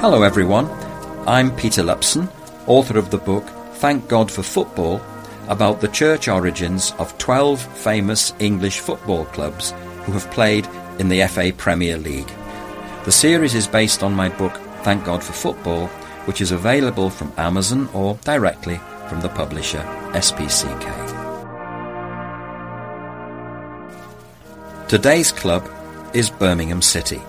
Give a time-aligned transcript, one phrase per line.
[0.00, 0.64] Hello, everyone.
[1.28, 2.26] I'm Peter Lupson,
[2.66, 4.98] author of the book Thank God for Football
[5.46, 9.72] about the church origins of 12 famous English football clubs
[10.04, 10.66] who have played
[10.98, 12.32] in the FA Premier League.
[13.04, 15.88] The series is based on my book Thank God for Football,
[16.24, 18.80] which is available from Amazon or directly
[19.10, 19.82] from the publisher
[20.14, 20.88] SPCK.
[24.88, 25.70] Today's club
[26.14, 27.20] is Birmingham City.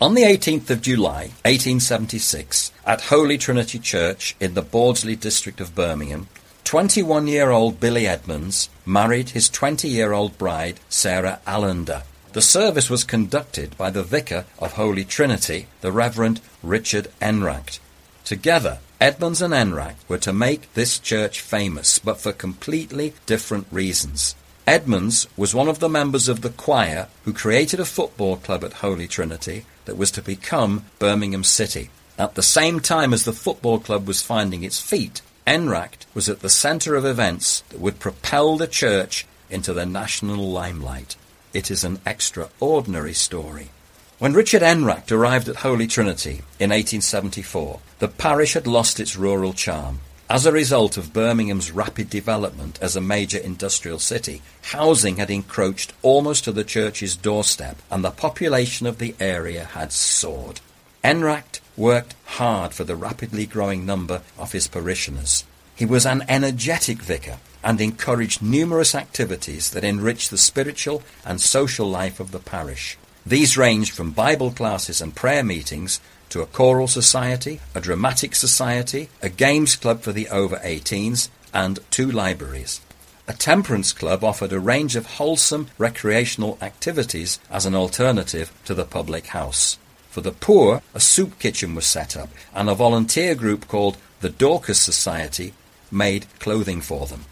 [0.00, 5.76] On the 18th of July 1876, at Holy Trinity Church in the Bordesley district of
[5.76, 6.26] Birmingham,
[6.64, 12.02] 21 year old Billy Edmonds married his 20 year old bride, Sarah Allender.
[12.32, 17.78] The service was conducted by the vicar of Holy Trinity, the Reverend Richard Enraght.
[18.24, 24.34] Together, Edmonds and Enraght were to make this church famous, but for completely different reasons.
[24.66, 28.72] Edmonds was one of the members of the choir who created a football club at
[28.74, 31.90] Holy Trinity that was to become Birmingham City.
[32.18, 36.40] At the same time as the football club was finding its feet, Enraght was at
[36.40, 41.16] the centre of events that would propel the church into the national limelight.
[41.52, 43.70] It is an extraordinary story.
[44.18, 49.52] When Richard Enraght arrived at Holy Trinity in 1874, the parish had lost its rural
[49.52, 50.00] charm.
[50.34, 55.92] As a result of Birmingham's rapid development as a major industrial city, housing had encroached
[56.02, 60.60] almost to the church's doorstep and the population of the area had soared.
[61.04, 65.44] Enraght worked hard for the rapidly growing number of his parishioners.
[65.76, 71.88] He was an energetic vicar and encouraged numerous activities that enriched the spiritual and social
[71.88, 72.98] life of the parish.
[73.24, 79.08] These ranged from Bible classes and prayer meetings to a choral society, a dramatic society,
[79.22, 82.80] a games club for the over 18s, and two libraries.
[83.26, 88.84] A temperance club offered a range of wholesome recreational activities as an alternative to the
[88.84, 89.78] public house.
[90.10, 94.28] For the poor, a soup kitchen was set up, and a volunteer group called the
[94.28, 95.54] Dorcas Society
[95.90, 97.24] made clothing for them.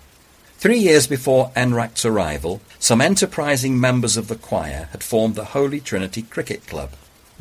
[0.56, 5.80] Three years before Enraght's arrival, some enterprising members of the choir had formed the Holy
[5.80, 6.90] Trinity Cricket Club.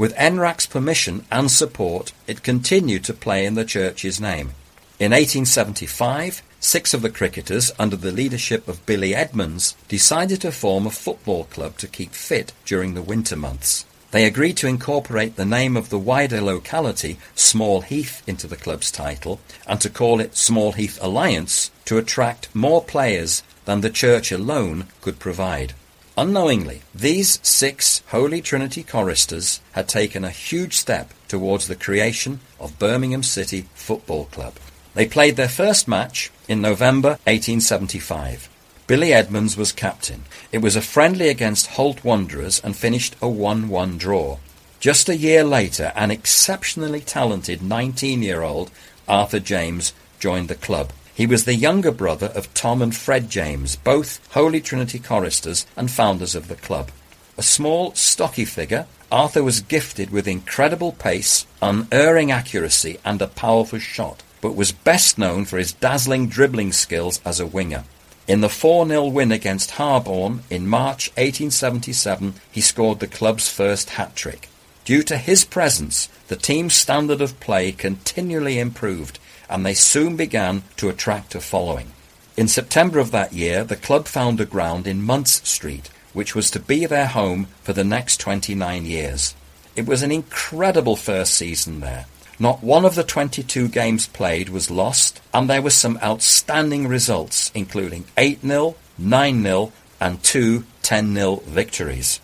[0.01, 4.53] With Enraght's permission and support, it continued to play in the church's name.
[4.97, 10.87] In 1875, six of the cricketers, under the leadership of Billy Edmonds, decided to form
[10.87, 13.85] a football club to keep fit during the winter months.
[14.09, 18.89] They agreed to incorporate the name of the wider locality, Small Heath, into the club's
[18.89, 24.31] title and to call it Small Heath Alliance to attract more players than the church
[24.31, 25.75] alone could provide.
[26.17, 32.77] Unknowingly, these six Holy Trinity choristers had taken a huge step towards the creation of
[32.77, 34.55] Birmingham City Football Club.
[34.93, 38.49] They played their first match in November 1875.
[38.87, 40.25] Billy Edmonds was captain.
[40.51, 44.37] It was a friendly against Holte Wanderers and finished a 1 1 draw.
[44.81, 48.69] Just a year later, an exceptionally talented 19 year old
[49.07, 50.91] Arthur James joined the club.
[51.21, 55.91] He was the younger brother of Tom and Fred James, both Holy Trinity choristers and
[55.91, 56.89] founders of the club.
[57.37, 63.77] A small, stocky figure, Arthur was gifted with incredible pace, unerring accuracy, and a powerful
[63.77, 67.83] shot, but was best known for his dazzling dribbling skills as a winger.
[68.27, 73.91] In the 4 0 win against Harborne in March 1877, he scored the club's first
[73.91, 74.49] hat trick.
[74.85, 79.19] Due to his presence, the team's standard of play continually improved,
[79.51, 81.91] and they soon began to attract a following.
[82.37, 86.49] In September of that year, the club found a ground in Muntz Street, which was
[86.51, 89.35] to be their home for the next 29 years.
[89.75, 92.05] It was an incredible first season there.
[92.39, 97.51] Not one of the 22 games played was lost, and there were some outstanding results,
[97.53, 102.19] including 8 0, 9 0, and two 10 0 victories.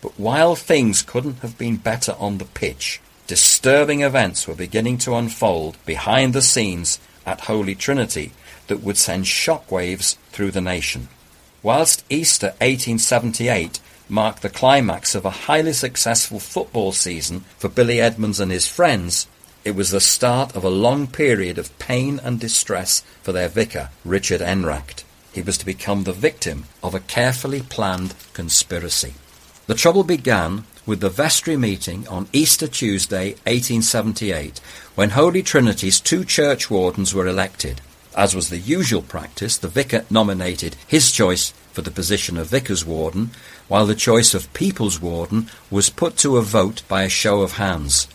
[0.00, 5.14] But while things couldn't have been better on the pitch, disturbing events were beginning to
[5.14, 8.32] unfold behind the scenes at Holy Trinity
[8.68, 11.08] that would send shockwaves through the nation.
[11.62, 18.38] Whilst Easter 1878 marked the climax of a highly successful football season for Billy Edmonds
[18.38, 19.26] and his friends,
[19.64, 23.90] it was the start of a long period of pain and distress for their vicar,
[24.04, 25.02] Richard Enraght.
[25.32, 29.14] He was to become the victim of a carefully planned conspiracy.
[29.66, 34.60] The trouble began with the vestry meeting on Easter Tuesday 1878
[34.94, 37.80] when Holy Trinity's two church wardens were elected.
[38.16, 42.86] As was the usual practice, the vicar nominated his choice for the position of vicar's
[42.86, 43.30] warden,
[43.68, 47.52] while the choice of people's warden was put to a vote by a show of
[47.52, 48.08] hands.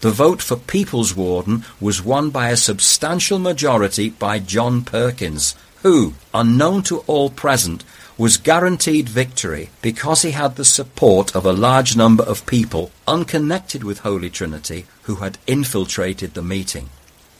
[0.00, 6.14] The vote for people's warden was won by a substantial majority by John Perkins, who,
[6.32, 7.84] unknown to all present,
[8.18, 13.82] was guaranteed victory because he had the support of a large number of people unconnected
[13.82, 16.90] with Holy Trinity who had infiltrated the meeting.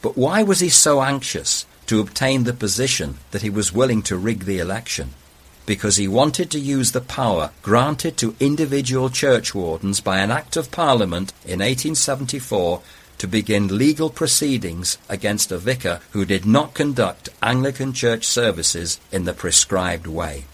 [0.01, 4.17] But why was he so anxious to obtain the position that he was willing to
[4.17, 5.11] rig the election?
[5.67, 10.57] Because he wanted to use the power granted to individual church wardens by an Act
[10.57, 12.83] of Parliament in 1874
[13.19, 19.25] to begin legal proceedings against a vicar who did not conduct Anglican church services in
[19.25, 20.45] the prescribed way.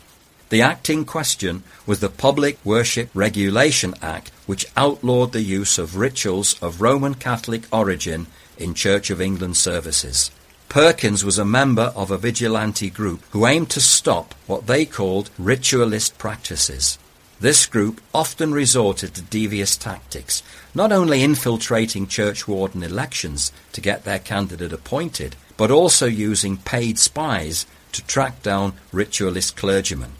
[0.50, 5.96] The act in question was the Public Worship Regulation Act, which outlawed the use of
[5.96, 10.30] rituals of Roman Catholic origin in Church of England services.
[10.70, 15.28] Perkins was a member of a vigilante group who aimed to stop what they called
[15.38, 16.98] ritualist practices.
[17.40, 20.42] This group often resorted to devious tactics,
[20.74, 26.98] not only infiltrating church warden elections to get their candidate appointed, but also using paid
[26.98, 30.12] spies to track down ritualist clergymen.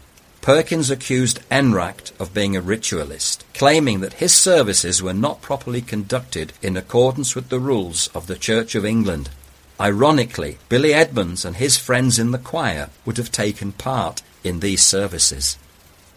[0.49, 6.53] Perkins accused Enraght of being a ritualist, claiming that his services were not properly conducted
[6.59, 9.29] in accordance with the rules of the Church of England.
[9.79, 14.81] Ironically, Billy Edmonds and his friends in the choir would have taken part in these
[14.81, 15.55] services.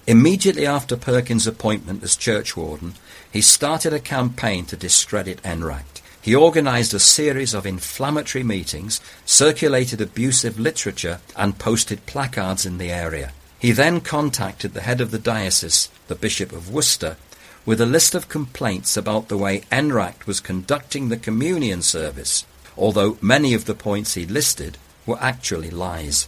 [0.07, 2.95] Immediately after Perkins' appointment as churchwarden,
[3.31, 6.01] he started a campaign to discredit Enraght.
[6.23, 12.91] He organized a series of inflammatory meetings, circulated abusive literature, and posted placards in the
[12.91, 13.35] area.
[13.63, 17.17] He then contacted the head of the diocese, the Bishop of Worcester,
[17.65, 22.45] with a list of complaints about the way Enraght was conducting the communion service,
[22.77, 26.27] although many of the points he listed were actually lies.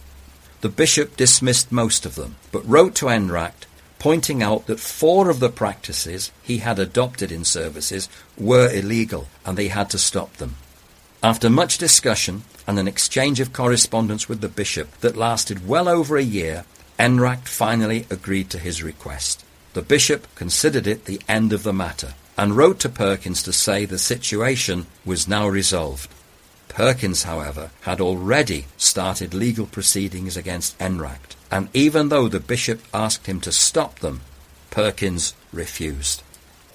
[0.61, 3.65] The bishop dismissed most of them, but wrote to Enraght
[3.99, 8.07] pointing out that four of the practices he had adopted in services
[8.37, 10.55] were illegal and they had to stop them.
[11.21, 16.15] After much discussion and an exchange of correspondence with the bishop that lasted well over
[16.15, 16.63] a year,
[16.99, 19.43] Enraght finally agreed to his request.
[19.73, 23.85] The bishop considered it the end of the matter and wrote to Perkins to say
[23.85, 26.09] the situation was now resolved.
[26.69, 33.27] Perkins, however, had already started legal proceedings against Enraght, and even though the bishop asked
[33.27, 34.21] him to stop them,
[34.71, 36.21] Perkins refused.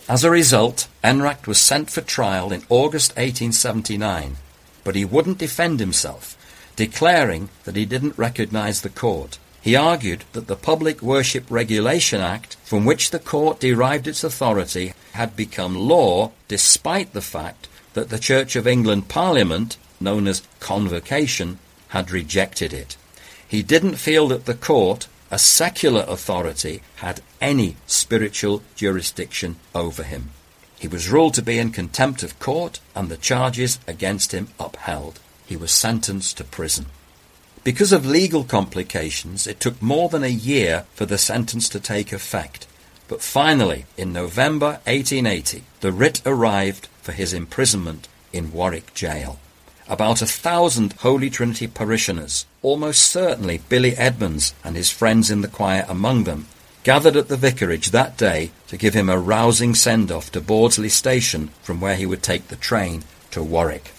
[0.08, 4.36] As a result, Enraght was sent for trial in August 1879,
[4.84, 6.36] but he wouldn't defend himself,
[6.76, 9.38] declaring that he didn't recognize the court.
[9.62, 14.94] He argued that the Public Worship Regulation Act, from which the court derived its authority,
[15.12, 21.58] had become law despite the fact that the Church of England Parliament known as convocation,
[21.88, 22.96] had rejected it.
[23.46, 30.30] He didn't feel that the court, a secular authority, had any spiritual jurisdiction over him.
[30.78, 35.20] He was ruled to be in contempt of court and the charges against him upheld.
[35.46, 36.86] He was sentenced to prison.
[37.62, 42.10] Because of legal complications, it took more than a year for the sentence to take
[42.10, 42.66] effect.
[43.06, 49.38] But finally, in November 1880, the writ arrived for his imprisonment in Warwick Jail.
[49.88, 55.48] About a thousand Holy Trinity parishioners, almost certainly Billy Edmonds and his friends in the
[55.48, 56.46] choir among them,
[56.82, 61.48] gathered at the vicarage that day to give him a rousing send-off to Bordesley Station
[61.62, 63.02] from where he would take the train
[63.32, 63.90] to Warwick.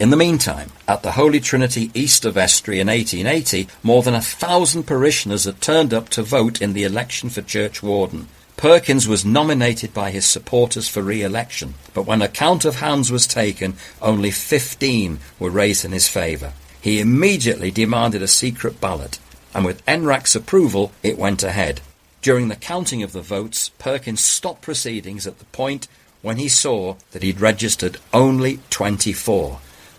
[0.00, 4.20] In the meantime, at the Holy Trinity east of Vestry in 1880, more than a
[4.20, 9.24] thousand parishioners had turned up to vote in the election for church warden, Perkins was
[9.24, 14.30] nominated by his supporters for re-election, but when a count of hands was taken, only
[14.30, 16.52] 15 were raised in his favour.
[16.80, 19.18] He immediately demanded a secret ballot,
[19.52, 21.80] and with Enraght's approval, it went ahead.
[22.22, 25.88] During the counting of the votes, Perkins stopped proceedings at the point
[26.22, 29.58] when he saw that he'd registered only 24,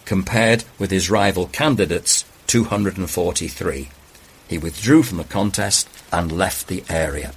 [0.10, 3.89] compared with his rival candidates' 243.
[4.48, 7.32] He withdrew from the contest and left the area.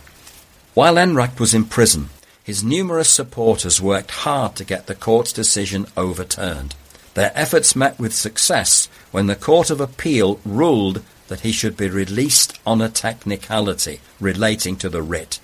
[0.73, 2.09] While Enraght was in prison,
[2.43, 6.75] his numerous supporters worked hard to get the court's decision overturned.
[7.13, 11.91] Their efforts met with success when the Court of Appeal ruled that he should be
[11.91, 15.41] released on a technicality relating to the writ.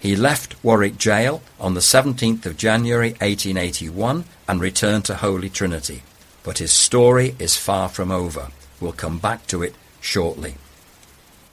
[0.00, 6.02] He left Warwick Jail on the 17th of January 1881 and returned to Holy Trinity.
[6.44, 8.48] But his story is far from over.
[8.80, 10.56] We'll come back to it shortly.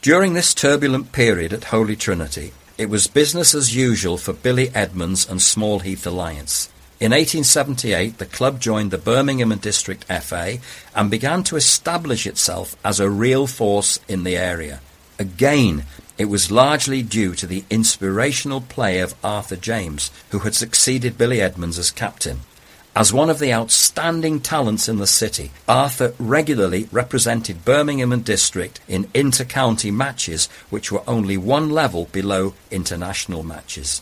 [0.02, 5.30] During this turbulent period at Holy Trinity, it was business as usual for Billy Edmonds
[5.30, 6.70] and Small Heath Alliance.
[7.00, 10.60] In 1878, the club joined the Birmingham and District FA
[10.96, 14.82] and began to establish itself as a real force in the area.
[15.18, 15.86] Again,
[16.18, 21.40] it was largely due to the inspirational play of Arthur James, who had succeeded Billy
[21.42, 22.42] Edmonds as captain.
[22.96, 28.80] As one of the outstanding talents in the city, Arthur regularly represented Birmingham and District
[28.88, 34.02] in inter-county matches which were only one level below international matches.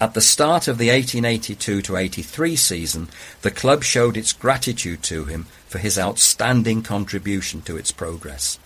[0.00, 3.08] At the start of the 1882-83 season,
[3.42, 8.58] the club showed its gratitude to him for his outstanding contribution to its progress.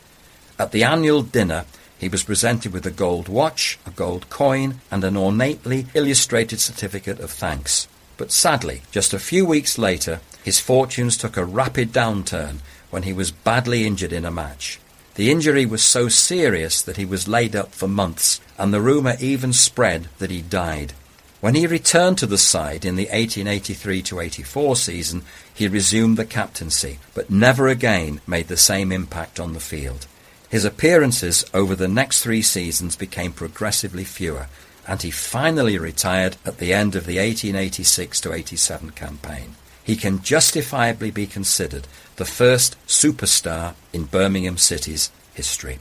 [0.58, 1.64] At the annual dinner,
[1.98, 7.18] he was presented with a gold watch, a gold coin, and an ornately illustrated certificate
[7.18, 7.88] of thanks.
[8.16, 12.58] But sadly, just a few weeks later, his fortunes took a rapid downturn
[12.90, 14.78] when he was badly injured in a match.
[15.14, 19.16] The injury was so serious that he was laid up for months, and the rumour
[19.20, 20.92] even spread that he died.
[21.40, 27.30] When he returned to the side in the 1883-84 season, he resumed the captaincy, but
[27.30, 30.06] never again made the same impact on the field.
[30.48, 34.46] His appearances over the next three seasons became progressively fewer,
[34.86, 39.56] and he finally retired at the end of the 1886-87 campaign.
[39.82, 41.86] He can justifiably be considered
[42.16, 45.78] the first superstar in Birmingham City's history.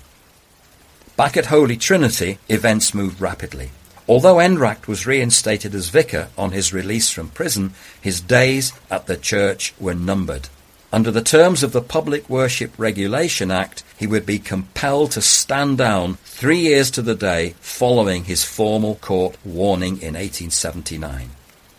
[1.16, 3.72] Back at Holy Trinity, events moved rapidly.
[4.08, 9.16] Although Enraght was reinstated as vicar on his release from prison, his days at the
[9.16, 10.50] church were numbered.
[10.94, 15.80] Under the terms of the Public Worship Regulation Act, he would be compelled to stand
[15.80, 21.32] down three years to the day following his formal court warning in 1879.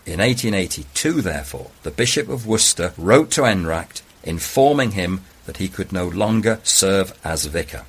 [0.04, 5.92] In 1882, therefore, the Bishop of Worcester wrote to Enraght informing him that he could
[5.92, 7.84] no longer serve as vicar.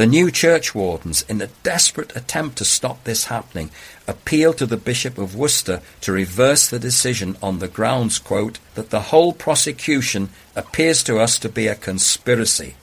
[0.00, 3.70] The new churchwardens, in a desperate attempt to stop this happening,
[4.08, 8.88] appealed to the Bishop of Worcester to reverse the decision on the grounds, quote, that
[8.88, 12.76] the whole prosecution appears to us to be a conspiracy.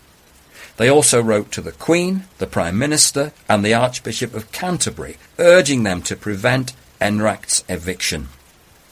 [0.75, 5.81] They also wrote to the Queen, the Prime Minister, and the Archbishop of Canterbury, urging
[5.81, 8.27] them to prevent Enraght's eviction.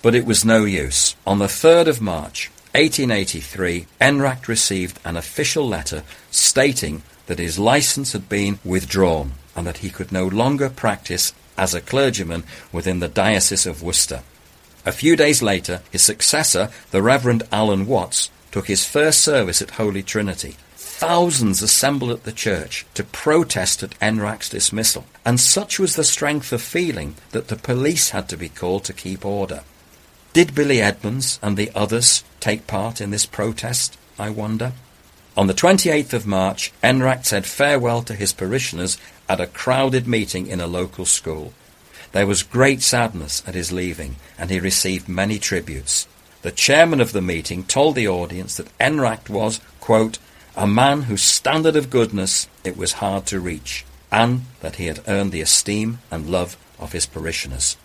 [0.01, 1.15] But it was no use.
[1.27, 6.01] On the 3rd of March, 1883, Enraght received an official letter
[6.32, 11.74] stating that his license had been withdrawn and that he could no longer practice as
[11.74, 14.22] a clergyman within the Diocese of Worcester.
[14.86, 19.72] A few days later, his successor, the Reverend Alan Watts, took his first service at
[19.72, 20.55] Holy Trinity.
[20.75, 26.53] Thousands assembled at the church to protest at Enraght's dismissal, and such was the strength
[26.53, 29.63] of feeling that the police had to be called to keep order.
[30.34, 34.74] Did Billy Edmonds and the others take part in this protest, I wonder?
[35.38, 40.48] On the 28th of March, Enraght said farewell to his parishioners at a crowded meeting
[40.48, 41.54] in a local school.
[42.13, 46.08] There was great sadness at his leaving, and he received many tributes.
[46.42, 50.20] The chairman of the meeting told the audience that Enraght was, quote,
[50.56, 55.04] a man whose standard of goodness it was hard to reach, and that he had
[55.06, 57.75] earned the esteem and love of his parishioners.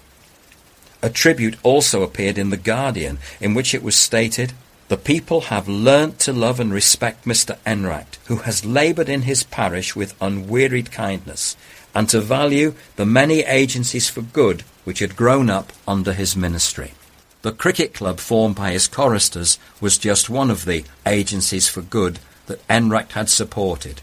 [1.03, 4.53] A tribute also appeared in The Guardian, in which it was stated,
[4.91, 7.57] the people have learnt to love and respect Mr.
[7.65, 11.57] Enraght, who has laboured in his parish with unwearied kindness,
[11.95, 16.93] and to value the many agencies for good which had grown up under his ministry.
[17.43, 22.19] The cricket club formed by his choristers was just one of the agencies for good
[22.47, 24.01] that Enraght had supported.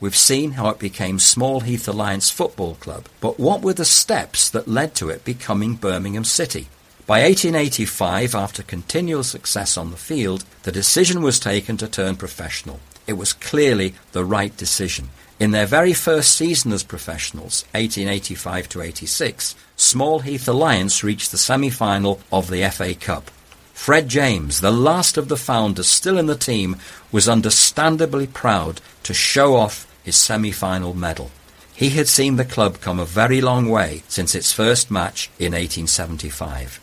[0.00, 4.48] We've seen how it became Small Heath Alliance Football Club, but what were the steps
[4.48, 6.68] that led to it becoming Birmingham City?
[7.06, 12.80] By 1885, after continual success on the field, the decision was taken to turn professional.
[13.06, 15.10] It was clearly the right decision.
[15.38, 21.36] In their very first season as professionals, 1885 to 86, Small Heath Alliance reached the
[21.36, 23.30] semi-final of the FA Cup.
[23.74, 26.76] Fred James, the last of the founders still in the team,
[27.12, 31.30] was understandably proud to show off his semi-final medal.
[31.74, 35.52] He had seen the club come a very long way since its first match in
[35.52, 36.80] 1875.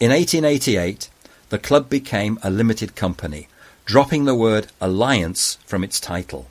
[0.00, 1.08] In 1888,
[1.50, 3.46] the club became a limited company,
[3.84, 6.48] dropping the word alliance from its title.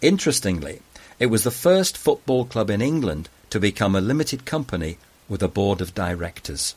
[0.00, 0.80] Interestingly,
[1.18, 4.96] it was the first football club in England to become a limited company
[5.28, 6.76] with a board of directors.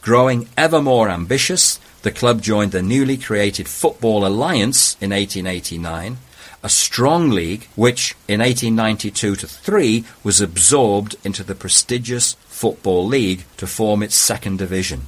[0.00, 6.16] Growing ever more ambitious, the club joined the newly created Football Alliance in 1889,
[6.62, 13.44] a strong league which in 1892 to 3 was absorbed into the prestigious Football League
[13.58, 15.02] to form its second division.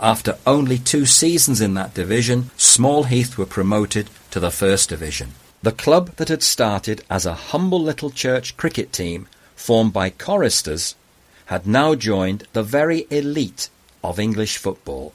[0.00, 5.32] After only two seasons in that division, Small Heath were promoted to the First Division.
[5.62, 10.94] The club that had started as a humble little church cricket team formed by choristers
[11.46, 13.70] had now joined the very elite
[14.04, 15.14] of English football.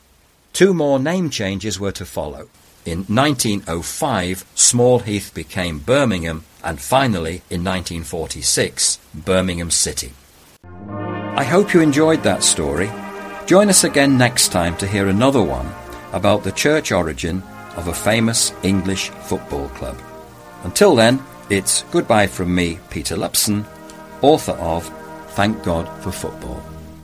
[0.52, 2.50] Two more name changes were to follow.
[2.84, 10.14] In 1905, Small Heath became Birmingham, and finally, in 1946, Birmingham City.
[10.64, 12.90] I hope you enjoyed that story.
[13.46, 15.70] Join us again next time to hear another one
[16.14, 17.44] about the church origin
[17.76, 19.98] of a famous English football club.
[20.64, 23.66] Until then, it's goodbye from me, Peter Lupson,
[24.22, 24.88] author of
[25.32, 26.71] Thank God for Football.